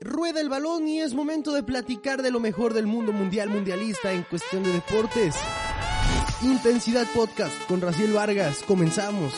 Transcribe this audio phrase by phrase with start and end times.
[0.00, 4.12] Rueda el balón y es momento de platicar de lo mejor del mundo mundial mundialista
[4.12, 5.36] en cuestión de deportes.
[6.42, 8.62] Intensidad Podcast con Raciel Vargas.
[8.66, 9.32] Comenzamos.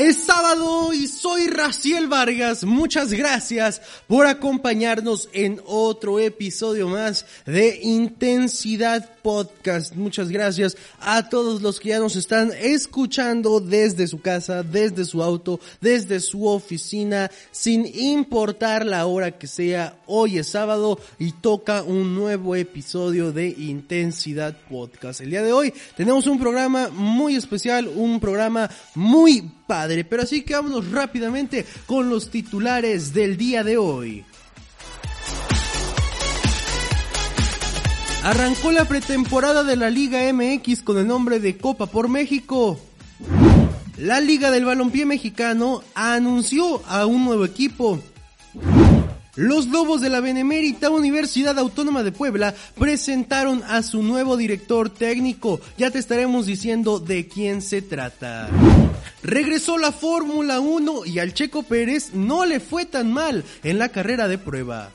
[0.00, 2.64] Es sábado y soy Raciel Vargas.
[2.64, 9.94] Muchas gracias por acompañarnos en otro episodio más de Intensidad Podcast.
[9.94, 15.22] Muchas gracias a todos los que ya nos están escuchando desde su casa, desde su
[15.22, 19.98] auto, desde su oficina, sin importar la hora que sea.
[20.06, 25.20] Hoy es sábado y toca un nuevo episodio de Intensidad Podcast.
[25.20, 30.02] El día de hoy tenemos un programa muy especial, un programa muy padre.
[30.02, 34.24] Pero así que vámonos rápidamente con los titulares del día de hoy.
[38.24, 42.80] Arrancó la pretemporada de la Liga MX con el nombre de Copa por México.
[43.96, 48.00] La Liga del Balompié Mexicano anunció a un nuevo equipo.
[49.36, 55.60] Los Lobos de la Benemérita Universidad Autónoma de Puebla presentaron a su nuevo director técnico.
[55.78, 58.48] Ya te estaremos diciendo de quién se trata.
[59.22, 63.90] Regresó la Fórmula 1 y al Checo Pérez no le fue tan mal en la
[63.90, 64.90] carrera de prueba.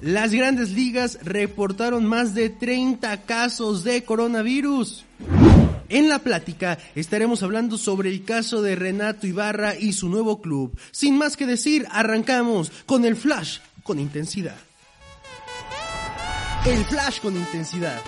[0.00, 5.04] Las grandes ligas reportaron más de 30 casos de coronavirus.
[5.88, 10.78] En la plática estaremos hablando sobre el caso de Renato Ibarra y su nuevo club.
[10.90, 14.56] Sin más que decir, arrancamos con el flash con intensidad.
[16.66, 18.00] El flash con intensidad.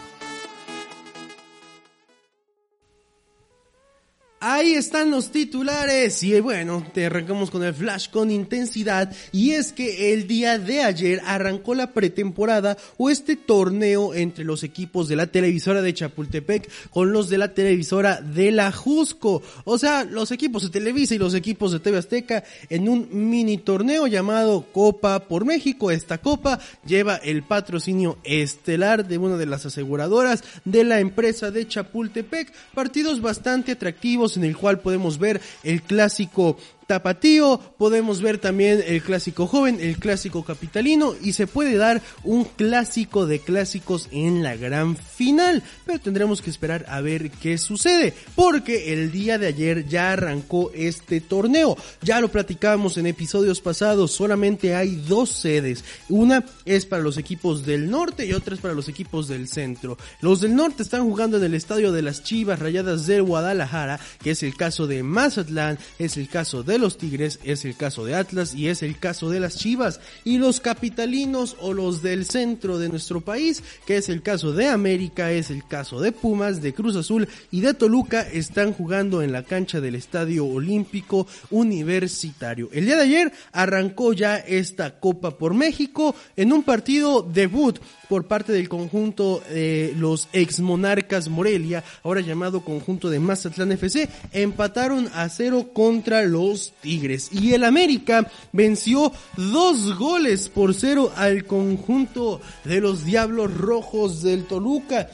[4.43, 6.23] Ahí están los titulares.
[6.23, 9.15] Y bueno, te arrancamos con el flash con intensidad.
[9.33, 14.63] Y es que el día de ayer arrancó la pretemporada o este torneo entre los
[14.63, 19.77] equipos de la televisora de Chapultepec con los de la televisora de la Jusco, o
[19.77, 24.07] sea, los equipos de Televisa y los equipos de TV Azteca en un mini torneo
[24.07, 25.91] llamado Copa por México.
[25.91, 31.69] Esta copa lleva el patrocinio estelar de una de las aseguradoras de la empresa de
[31.69, 36.57] Chapultepec, partidos bastante atractivos en el cual podemos ver el clásico
[36.91, 42.43] tapatío, podemos ver también el clásico joven, el clásico capitalino y se puede dar un
[42.43, 48.13] clásico de clásicos en la gran final, pero tendremos que esperar a ver qué sucede,
[48.35, 54.11] porque el día de ayer ya arrancó este torneo, ya lo platicábamos en episodios pasados,
[54.11, 58.75] solamente hay dos sedes, una es para los equipos del norte y otra es para
[58.75, 59.97] los equipos del centro.
[60.21, 64.33] Los del norte están jugando en el estadio de las Chivas Rayadas del Guadalajara, que
[64.33, 68.15] es el caso de Mazatlán, es el caso de los Tigres, es el caso de
[68.15, 70.01] Atlas y es el caso de las Chivas.
[70.25, 74.69] Y los capitalinos o los del centro de nuestro país, que es el caso de
[74.69, 79.33] América, es el caso de Pumas, de Cruz Azul y de Toluca, están jugando en
[79.33, 82.69] la cancha del Estadio Olímpico Universitario.
[82.73, 88.27] El día de ayer arrancó ya esta Copa por México en un partido debut por
[88.27, 95.09] parte del conjunto de los ex monarcas Morelia, ahora llamado conjunto de Mazatlán FC, empataron
[95.15, 97.31] a cero contra los Tigres.
[97.33, 104.45] Y el América venció dos goles por cero al conjunto de los Diablos Rojos del
[104.45, 105.09] Toluca.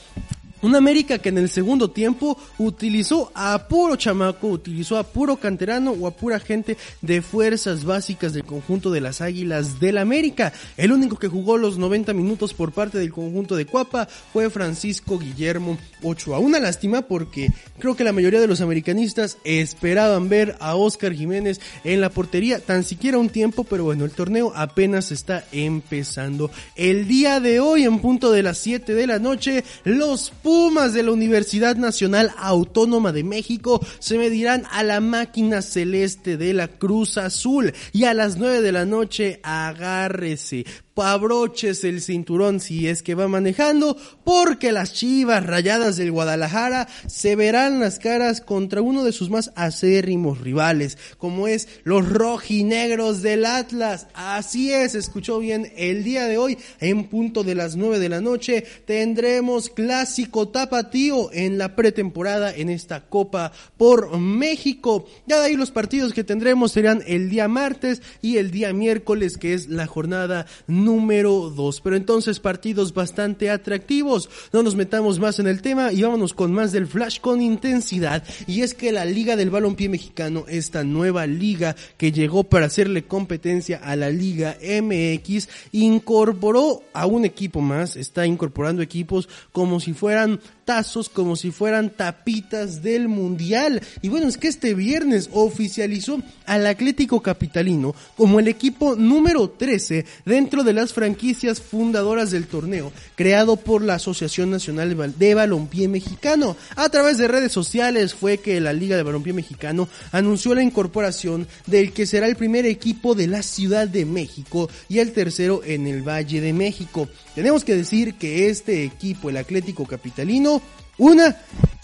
[0.63, 5.91] Un América que en el segundo tiempo utilizó a puro chamaco, utilizó a puro canterano
[5.93, 10.53] o a pura gente de fuerzas básicas del conjunto de las Águilas del América.
[10.77, 15.19] El único que jugó los 90 minutos por parte del conjunto de Cuapa fue Francisco
[15.19, 16.39] Guillermo Ochoa.
[16.39, 21.61] Una lástima porque creo que la mayoría de los americanistas esperaban ver a Oscar Jiménez
[21.85, 26.51] en la portería tan siquiera un tiempo, pero bueno, el torneo apenas está empezando.
[26.77, 31.03] El día de hoy, en punto de las 7 de la noche, los Pumas de
[31.03, 37.19] la Universidad Nacional Autónoma de México se medirán a la máquina celeste de la Cruz
[37.19, 37.73] Azul.
[37.93, 40.65] Y a las 9 de la noche agárrese
[41.03, 47.37] abroches el cinturón si es que va manejando, porque las chivas rayadas del Guadalajara se
[47.37, 53.45] verán las caras contra uno de sus más acérrimos rivales, como es los rojinegros del
[53.45, 54.07] Atlas.
[54.15, 58.21] Así es, escuchó bien, el día de hoy, en punto de las 9 de la
[58.21, 65.07] noche, tendremos clásico tapatío en la pretemporada en esta Copa por México.
[65.27, 69.37] Ya de ahí los partidos que tendremos serán el día martes y el día miércoles,
[69.39, 70.47] que es la jornada
[70.87, 71.81] número 2.
[71.83, 74.31] Pero entonces partidos bastante atractivos.
[74.53, 78.25] No nos metamos más en el tema y vámonos con más del flash con intensidad.
[78.47, 83.05] Y es que la Liga del Balompié Mexicano, esta nueva liga que llegó para hacerle
[83.05, 89.93] competencia a la Liga MX, incorporó a un equipo más, está incorporando equipos como si
[89.93, 93.81] fueran tazos como si fueran tapitas del mundial.
[94.03, 100.05] Y bueno, es que este viernes oficializó al Atlético Capitalino como el equipo número 13
[100.27, 106.57] dentro de las franquicias fundadoras del torneo, creado por la Asociación Nacional de Balompié Mexicano.
[106.77, 111.49] A través de redes sociales fue que la Liga de Balompié Mexicano anunció la incorporación
[111.67, 115.87] del que será el primer equipo de la Ciudad de México y el tercero en
[115.87, 117.09] el Valle de México.
[117.35, 120.63] Tenemos que decir que este equipo, el Atlético Capitalino,
[120.99, 121.37] una,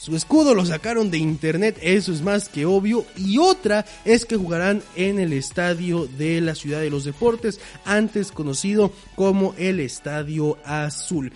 [0.03, 3.05] su escudo lo sacaron de internet, eso es más que obvio.
[3.17, 8.33] Y otra es que jugarán en el estadio de la Ciudad de los Deportes, antes
[8.33, 11.33] conocido como el Estadio Azul.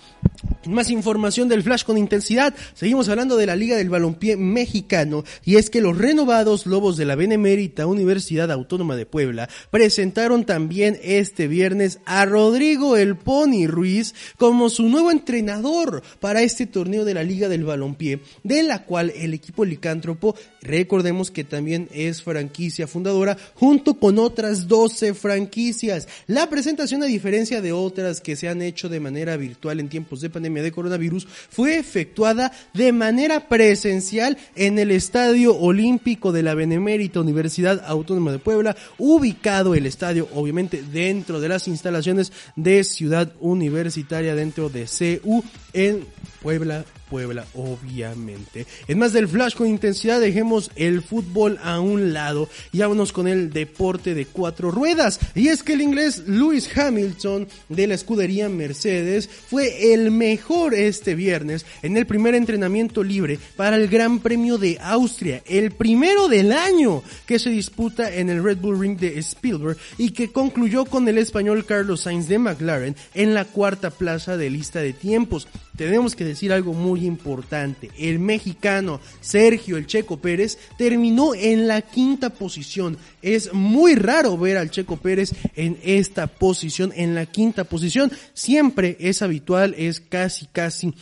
[0.65, 2.53] Más información del Flash con intensidad.
[2.73, 7.05] Seguimos hablando de la Liga del Balompié Mexicano y es que los renovados Lobos de
[7.05, 14.13] la Benemérita Universidad Autónoma de Puebla presentaron también este viernes a Rodrigo El Pony Ruiz
[14.37, 19.13] como su nuevo entrenador para este torneo de la Liga del Balompié, de la cual
[19.15, 26.07] el equipo licántropo, recordemos que también es franquicia fundadora junto con otras 12 franquicias.
[26.25, 30.21] La presentación a diferencia de otras que se han hecho de manera virtual en tiempos
[30.21, 36.55] de pandemia de coronavirus fue efectuada de manera presencial en el Estadio Olímpico de la
[36.55, 43.31] Benemérita Universidad Autónoma de Puebla, ubicado el estadio obviamente dentro de las instalaciones de Ciudad
[43.39, 45.43] Universitaria dentro de CU
[45.73, 46.05] en
[46.41, 48.65] Puebla, Puebla, obviamente.
[48.87, 53.27] En más del flash con intensidad, dejemos el fútbol a un lado y vámonos con
[53.27, 55.19] el deporte de cuatro ruedas.
[55.35, 61.15] Y es que el inglés Lewis Hamilton de la escudería Mercedes fue el mejor este
[61.15, 66.51] viernes en el primer entrenamiento libre para el Gran Premio de Austria, el primero del
[66.51, 71.07] año que se disputa en el Red Bull Ring de Spielberg y que concluyó con
[71.07, 75.47] el español Carlos Sainz de McLaren en la cuarta plaza de lista de tiempos.
[75.77, 77.91] Tenemos que decir algo muy importante.
[77.97, 82.97] El mexicano Sergio El Checo Pérez terminó en la quinta posición.
[83.21, 88.11] Es muy raro ver al Checo Pérez en esta posición, en la quinta posición.
[88.33, 90.93] Siempre es habitual, es casi, casi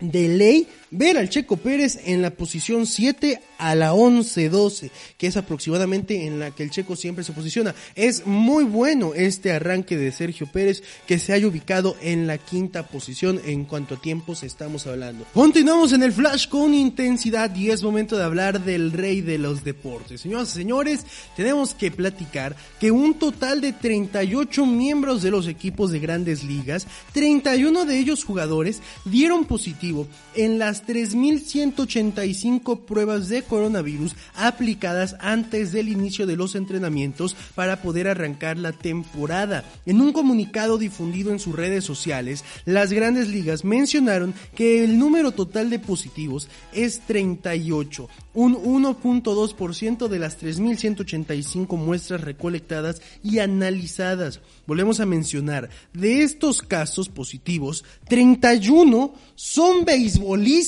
[0.00, 5.36] de ley ver al Checo Pérez en la posición 7 a la 11-12, que es
[5.36, 7.74] aproximadamente en la que el Checo siempre se posiciona.
[7.94, 12.86] Es muy bueno este arranque de Sergio Pérez que se haya ubicado en la quinta
[12.86, 15.26] posición en cuanto a tiempos estamos hablando.
[15.34, 19.64] Continuamos en el flash con intensidad y es momento de hablar del rey de los
[19.64, 20.20] deportes.
[20.20, 21.06] Señoras y señores,
[21.36, 26.86] tenemos que platicar que un total de 38 miembros de los equipos de grandes ligas,
[27.12, 35.88] 31 de ellos jugadores, dieron positivo en las 3.185 pruebas de coronavirus aplicadas antes del
[35.88, 39.64] inicio de los entrenamientos para poder arrancar la temporada.
[39.86, 45.32] En un comunicado difundido en sus redes sociales, las grandes ligas mencionaron que el número
[45.32, 54.40] total de positivos es 38, un 1.2% de las 3.185 muestras recolectadas y analizadas.
[54.66, 60.67] Volvemos a mencionar, de estos casos positivos, 31 son beisbolistas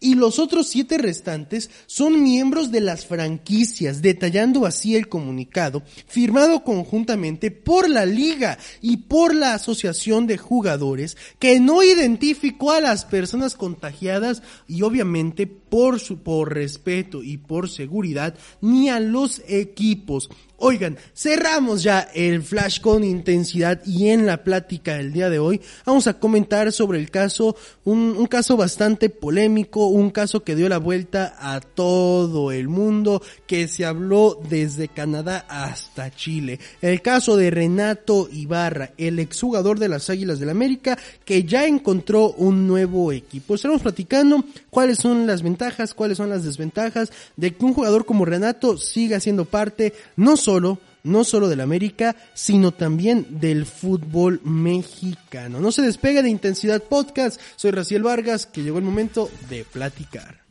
[0.00, 6.62] y los otros 7 restantes son miembros de las franquicias, detallando así el comunicado, firmado
[6.64, 13.04] conjuntamente por la liga y por la asociación de jugadores, que no identificó a las
[13.04, 20.30] personas contagiadas y obviamente por su por respeto y por seguridad ni a los equipos.
[20.58, 25.60] Oigan, cerramos ya el flash con intensidad y en la plática del día de hoy
[25.84, 30.78] vamos a comentar sobre el caso, un, caso bastante polémico, un caso que dio la
[30.78, 36.60] vuelta a todo el mundo, que se habló desde Canadá hasta Chile.
[36.80, 42.30] El caso de Renato Ibarra, el exjugador de las Águilas del América, que ya encontró
[42.30, 43.56] un nuevo equipo.
[43.56, 48.24] Estaremos platicando cuáles son las ventajas, cuáles son las desventajas de que un jugador como
[48.24, 55.60] Renato siga siendo parte no solo no solo del América, sino también del fútbol mexicano.
[55.60, 60.43] No se despegue de Intensidad Podcast, soy Raciel Vargas, que llegó el momento de platicar.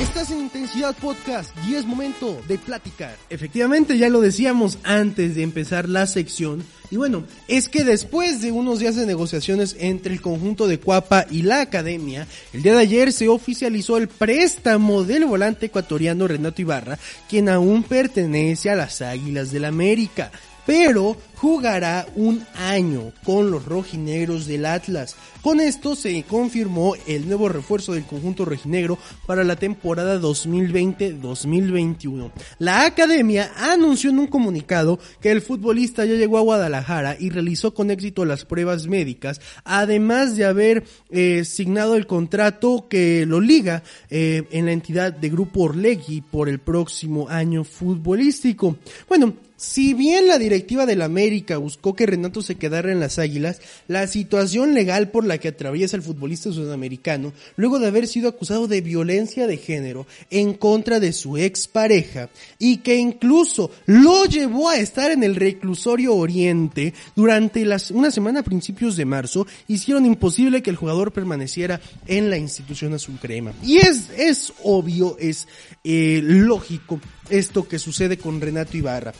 [0.00, 3.14] Estás en Intensidad Podcast y es momento de platicar.
[3.28, 8.50] Efectivamente, ya lo decíamos antes de empezar la sección, y bueno, es que después de
[8.50, 12.80] unos días de negociaciones entre el conjunto de Cuapa y la academia, el día de
[12.80, 19.02] ayer se oficializó el préstamo del volante ecuatoriano Renato Ibarra, quien aún pertenece a las
[19.02, 20.32] Águilas del América.
[20.66, 25.16] Pero jugará un año con los rojinegros del Atlas.
[25.42, 32.30] Con esto se confirmó el nuevo refuerzo del conjunto rojinegro para la temporada 2020-2021.
[32.58, 37.72] La academia anunció en un comunicado que el futbolista ya llegó a Guadalajara y realizó
[37.72, 43.82] con éxito las pruebas médicas, además de haber eh, signado el contrato que lo liga
[44.10, 48.76] eh, en la entidad de Grupo Orlegui por el próximo año futbolístico.
[49.08, 53.60] Bueno, si bien la directiva del América buscó que Renato se quedara en las Águilas,
[53.88, 58.68] la situación legal por la que atraviesa el futbolista sudamericano, luego de haber sido acusado
[58.68, 64.78] de violencia de género en contra de su expareja, y que incluso lo llevó a
[64.78, 70.62] estar en el reclusorio Oriente durante las, una semana a principios de marzo, hicieron imposible
[70.62, 73.52] que el jugador permaneciera en la institución azul crema.
[73.62, 75.48] Y es, es obvio, es
[75.84, 76.98] eh, lógico
[77.28, 79.12] esto que sucede con Renato Ibarra.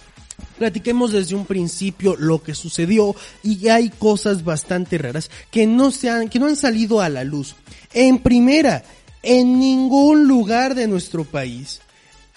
[0.60, 6.10] Platiquemos desde un principio lo que sucedió y hay cosas bastante raras que no se
[6.10, 7.56] han, que no han salido a la luz.
[7.94, 8.84] En primera,
[9.22, 11.80] en ningún lugar de nuestro país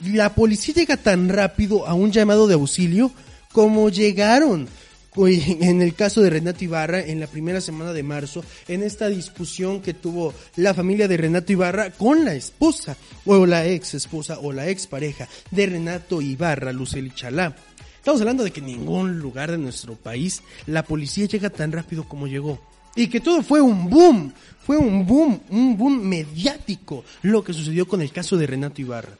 [0.06, 3.12] la policía llega tan rápido a un llamado de auxilio
[3.52, 4.70] como llegaron
[5.16, 9.82] en el caso de Renato Ibarra en la primera semana de marzo, en esta discusión
[9.82, 14.54] que tuvo la familia de Renato Ibarra con la esposa, o la ex esposa, o
[14.54, 17.56] la ex pareja de Renato Ibarra, Luceli Chalá.
[18.04, 22.04] Estamos hablando de que en ningún lugar de nuestro país la policía llega tan rápido
[22.04, 22.60] como llegó.
[22.98, 24.34] Y que todo fue un boom,
[24.66, 29.18] fue un boom, un boom mediático lo que sucedió con el caso de Renato Ibarra.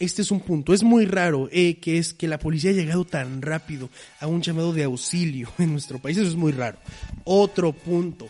[0.00, 3.04] Este es un punto, es muy raro eh, que es que la policía haya llegado
[3.04, 6.78] tan rápido a un llamado de auxilio en nuestro país, eso es muy raro.
[7.22, 8.26] Otro punto,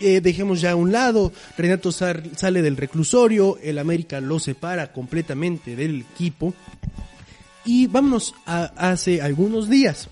[0.00, 5.76] eh, dejemos ya a un lado, Renato sale del reclusorio, el América lo separa completamente
[5.76, 6.52] del equipo
[7.64, 10.08] y vámonos a hace algunos días.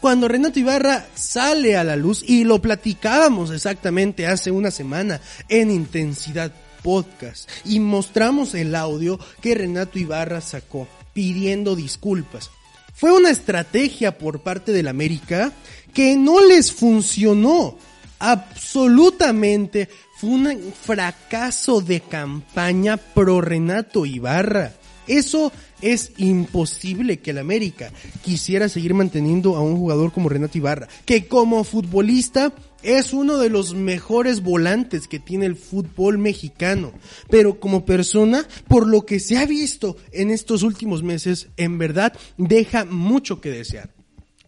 [0.00, 5.72] Cuando Renato Ibarra sale a la luz y lo platicábamos exactamente hace una semana en
[5.72, 6.52] Intensidad
[6.82, 12.50] Podcast y mostramos el audio que Renato Ibarra sacó pidiendo disculpas.
[12.94, 15.52] Fue una estrategia por parte del América
[15.92, 17.76] que no les funcionó.
[18.20, 24.72] Absolutamente fue un fracaso de campaña pro Renato Ibarra.
[25.06, 27.92] Eso es imposible que el América
[28.22, 33.50] quisiera seguir manteniendo a un jugador como Renato Ibarra, que como futbolista es uno de
[33.50, 36.92] los mejores volantes que tiene el fútbol mexicano,
[37.28, 42.12] pero como persona, por lo que se ha visto en estos últimos meses, en verdad
[42.36, 43.90] deja mucho que desear.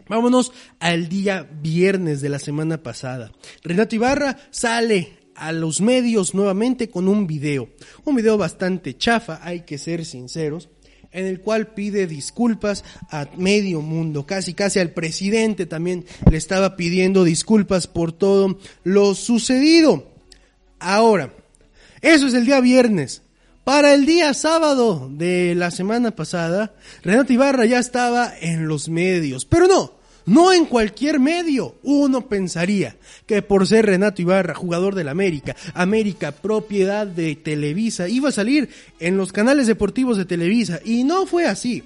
[0.09, 3.33] Vámonos al día viernes de la semana pasada.
[3.63, 7.69] Renato Ibarra sale a los medios nuevamente con un video.
[8.05, 10.69] Un video bastante chafa, hay que ser sinceros
[11.13, 16.77] en el cual pide disculpas a medio mundo, casi casi al presidente también le estaba
[16.77, 20.11] pidiendo disculpas por todo lo sucedido.
[20.79, 21.33] Ahora,
[22.01, 23.23] eso es el día viernes.
[23.65, 29.45] Para el día sábado de la semana pasada, Renato Ibarra ya estaba en los medios,
[29.45, 31.77] pero no, no en cualquier medio.
[31.83, 32.97] Uno pensaría
[33.27, 38.69] que por ser Renato Ibarra, jugador del América, América propiedad de Televisa, iba a salir
[38.99, 40.81] en los canales deportivos de Televisa.
[40.85, 41.83] Y no fue así.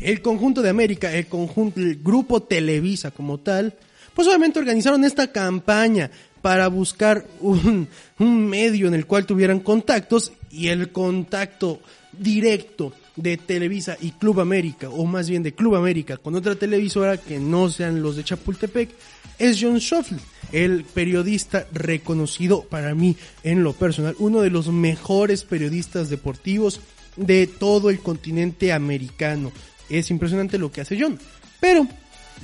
[0.00, 3.74] El conjunto de América, el conjunto, el grupo Televisa como tal,
[4.14, 6.10] pues obviamente organizaron esta campaña
[6.42, 11.80] para buscar un, un medio en el cual tuvieran contactos y el contacto
[12.18, 17.16] directo de Televisa y Club América, o más bien de Club América, con otra televisora
[17.16, 18.90] que no sean los de Chapultepec,
[19.38, 20.20] es John Schofield,
[20.52, 26.80] el periodista reconocido para mí en lo personal, uno de los mejores periodistas deportivos
[27.16, 29.52] de todo el continente americano.
[29.88, 31.18] Es impresionante lo que hace John.
[31.60, 31.86] Pero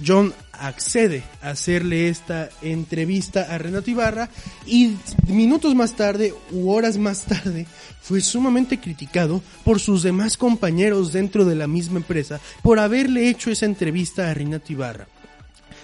[0.05, 4.29] John accede a hacerle esta entrevista a Renato Ibarra
[4.67, 4.97] y
[5.29, 7.67] minutos más tarde u horas más tarde
[8.01, 13.51] fue sumamente criticado por sus demás compañeros dentro de la misma empresa por haberle hecho
[13.51, 15.09] esa entrevista a Renato Ibarra.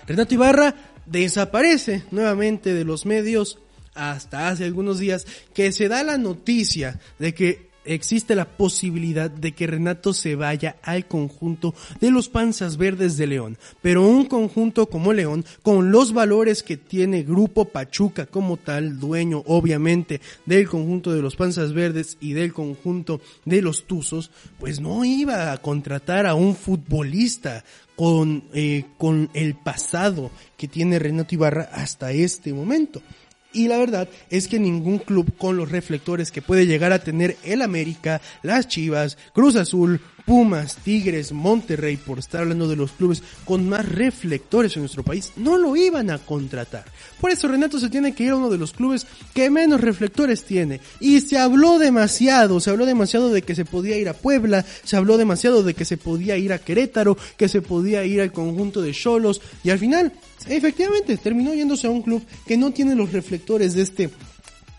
[0.06, 0.74] Renato Ibarra
[1.06, 3.58] desaparece nuevamente de los medios
[3.94, 9.52] hasta hace algunos días que se da la noticia de que existe la posibilidad de
[9.52, 14.86] que Renato se vaya al conjunto de los Panzas Verdes de León, pero un conjunto
[14.86, 21.12] como León, con los valores que tiene Grupo Pachuca como tal, dueño obviamente del conjunto
[21.12, 26.26] de los Panzas Verdes y del conjunto de los Tuzos, pues no iba a contratar
[26.26, 27.64] a un futbolista
[27.96, 33.02] con, eh, con el pasado que tiene Renato Ibarra hasta este momento.
[33.52, 37.36] Y la verdad es que ningún club con los reflectores que puede llegar a tener
[37.44, 43.22] el América, las Chivas, Cruz Azul, Pumas, Tigres, Monterrey, por estar hablando de los clubes
[43.46, 46.84] con más reflectores en nuestro país, no lo iban a contratar.
[47.18, 50.44] Por eso Renato se tiene que ir a uno de los clubes que menos reflectores
[50.44, 50.82] tiene.
[51.00, 54.98] Y se habló demasiado, se habló demasiado de que se podía ir a Puebla, se
[54.98, 58.82] habló demasiado de que se podía ir a Querétaro, que se podía ir al conjunto
[58.82, 60.12] de Cholos, y al final,
[60.46, 64.10] efectivamente, terminó yéndose a un club que no tiene los reflectores de este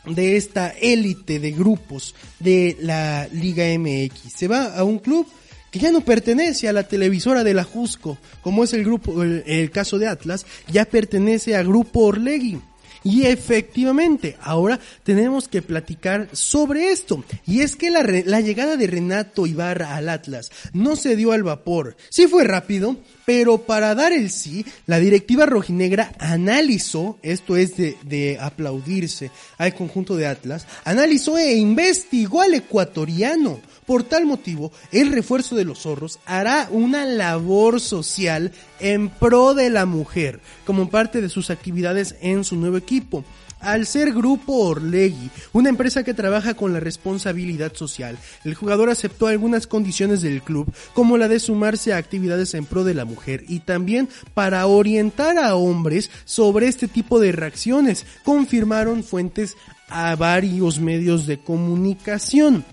[0.06, 4.34] de esta élite de grupos de la Liga MX.
[4.34, 5.28] Se va a un club
[5.72, 9.72] que ya no pertenece a la televisora de la Jusco, como es el grupo, el,
[9.72, 12.60] caso de Atlas, ya pertenece a Grupo Orlegui.
[13.03, 17.24] Y efectivamente, ahora tenemos que platicar sobre esto.
[17.46, 21.44] Y es que la, la, llegada de Renato Ibarra al Atlas no se dio al
[21.44, 21.96] vapor.
[22.10, 27.96] Sí fue rápido, pero para dar el sí, la directiva rojinegra analizó, esto es de,
[28.03, 35.12] de aplaudirse al conjunto de Atlas, analizó e investigó al ecuatoriano por tal motivo, el
[35.12, 41.22] refuerzo de los zorros hará una labor social en pro de la mujer, como parte
[41.22, 43.25] de sus actividades en su nuevo equipo.
[43.60, 49.25] Al ser Grupo Orlegui, una empresa que trabaja con la responsabilidad social, el jugador aceptó
[49.25, 53.43] algunas condiciones del club, como la de sumarse a actividades en pro de la mujer
[53.48, 59.55] y también para orientar a hombres sobre este tipo de reacciones, confirmaron fuentes
[59.88, 62.63] a varios medios de comunicación.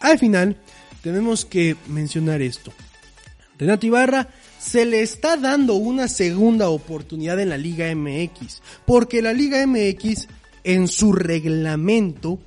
[0.00, 0.56] Al final,
[1.02, 2.72] tenemos que mencionar esto.
[3.58, 4.28] Renato Ibarra
[4.58, 10.28] se le está dando una segunda oportunidad en la Liga MX, porque la Liga MX
[10.64, 12.38] en su reglamento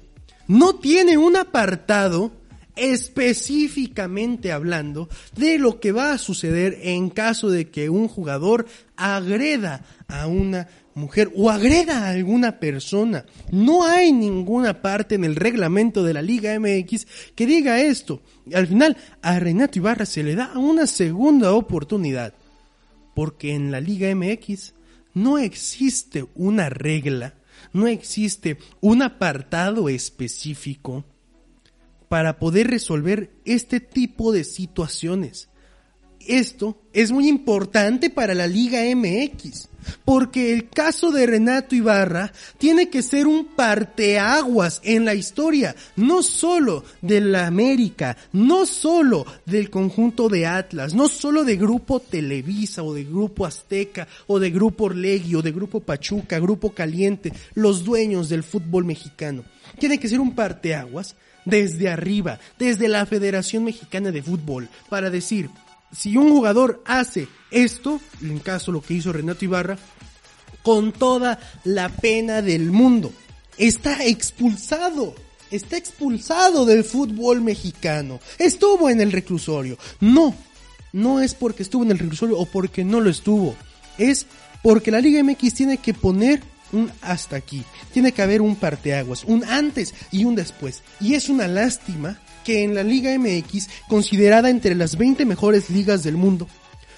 [0.47, 2.31] no tiene un apartado
[2.75, 9.85] específicamente hablando de lo que va a suceder en caso de que un jugador agreda
[10.07, 13.25] a una mujer o agreda a alguna persona.
[13.51, 18.21] No hay ninguna parte en el reglamento de la Liga MX que diga esto.
[18.53, 22.33] Al final, a Renato Ibarra se le da una segunda oportunidad.
[23.15, 24.73] Porque en la Liga MX
[25.13, 27.35] no existe una regla,
[27.71, 31.05] no existe un apartado específico
[32.09, 35.49] para poder resolver este tipo de situaciones.
[36.27, 39.67] Esto es muy importante para la Liga MX,
[40.05, 46.23] porque el caso de Renato Ibarra tiene que ser un parteaguas en la historia, no
[46.23, 52.83] solo de la América, no solo del conjunto de Atlas, no solo de Grupo Televisa
[52.83, 57.83] o de Grupo Azteca o de Grupo Orlegui o de Grupo Pachuca, Grupo Caliente, los
[57.83, 59.43] dueños del fútbol mexicano.
[59.79, 65.49] Tiene que ser un parteaguas desde arriba, desde la Federación Mexicana de Fútbol, para decir,
[65.95, 69.77] si un jugador hace esto, en caso lo que hizo Renato Ibarra,
[70.63, 73.11] con toda la pena del mundo,
[73.57, 75.15] está expulsado.
[75.51, 78.19] Está expulsado del fútbol mexicano.
[78.39, 79.77] Estuvo en el reclusorio.
[79.99, 80.33] No,
[80.93, 83.55] no es porque estuvo en el reclusorio o porque no lo estuvo.
[83.99, 84.25] Es
[84.63, 87.63] porque la Liga MX tiene que poner un hasta aquí.
[87.91, 90.81] Tiene que haber un parteaguas, un antes y un después.
[90.99, 96.03] Y es una lástima que en la Liga MX, considerada entre las 20 mejores ligas
[96.03, 96.47] del mundo,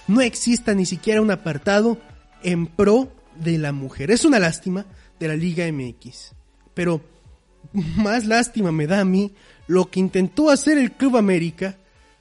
[0.08, 1.98] no exista ni siquiera un apartado
[2.44, 4.12] en pro de la mujer.
[4.12, 4.86] Es una lástima
[5.20, 6.34] de la Liga MX.
[6.74, 7.02] Pero
[7.74, 9.34] más lástima me da a mí
[9.68, 11.78] lo que intentó hacer el Club América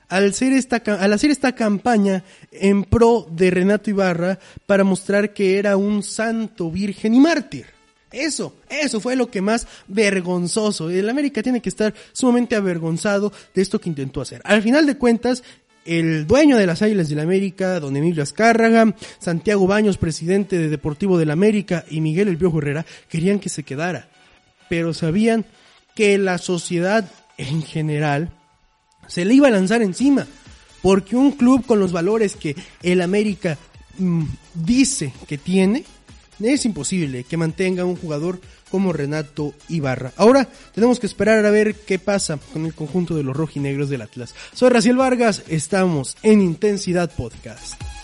[0.07, 5.57] al hacer esta, al hacer esta campaña en pro de Renato Ibarra para mostrar que
[5.57, 7.74] era un santo virgen y mártir.
[8.11, 10.89] Eso, eso fue lo que más vergonzoso.
[10.89, 14.41] El América tiene que estar sumamente avergonzado de esto que intentó hacer.
[14.45, 15.43] Al final de cuentas,
[15.85, 21.17] el dueño de las Águilas del América, don Emilio Azcárraga, Santiago Baños, presidente de Deportivo
[21.17, 24.09] del América, y Miguel El Piojo Herrera querían que se quedara.
[24.69, 25.45] Pero sabían
[25.93, 28.31] que la sociedad en general
[29.07, 30.27] se le iba a lanzar encima.
[30.81, 33.57] Porque un club con los valores que el América
[33.97, 35.83] mm, dice que tiene,
[36.39, 40.11] es imposible que mantenga un jugador como Renato Ibarra.
[40.17, 44.01] Ahora tenemos que esperar a ver qué pasa con el conjunto de los rojinegros del
[44.01, 44.35] Atlas.
[44.53, 47.94] Soy Raciel Vargas, estamos en Intensidad Podcast.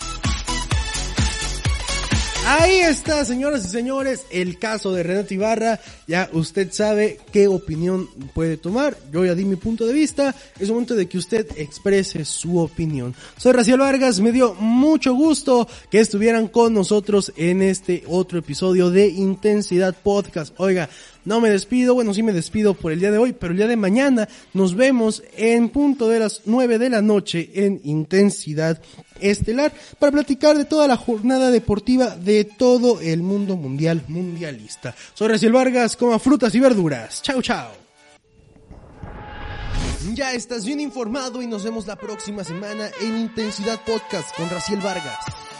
[2.44, 5.78] Ahí está, señoras y señores, el caso de Renato Ibarra.
[6.08, 8.96] Ya usted sabe qué opinión puede tomar.
[9.12, 10.34] Yo ya di mi punto de vista.
[10.58, 13.14] Es momento de que usted exprese su opinión.
[13.36, 14.18] Soy Raciel Vargas.
[14.18, 20.52] Me dio mucho gusto que estuvieran con nosotros en este otro episodio de Intensidad Podcast.
[20.58, 20.88] Oiga,
[21.24, 23.68] no me despido, bueno, sí me despido por el día de hoy, pero el día
[23.68, 28.82] de mañana nos vemos en punto de las 9 de la noche en Intensidad
[29.22, 34.94] Estelar para platicar de toda la jornada deportiva de todo el mundo mundial mundialista.
[35.14, 37.22] Soy Raciel Vargas, coma frutas y verduras.
[37.22, 37.82] Chao, chao.
[40.14, 44.80] Ya estás bien informado y nos vemos la próxima semana en Intensidad Podcast con Raciel
[44.80, 45.51] Vargas.